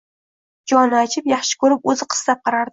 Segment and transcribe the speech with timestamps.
[0.73, 2.69] Joni achib, yaxshi ko'rib, o'zi istab qarardi.